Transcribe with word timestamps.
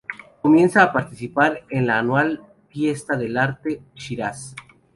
Comienza 0.41 0.81
a 0.81 0.91
participar 0.91 1.63
en 1.69 1.85
la 1.85 1.99
anual 1.99 2.41
Fiesta 2.69 3.15
del 3.15 3.37
Arte 3.37 3.69
de 3.69 3.81
Shiraz. 3.93 4.55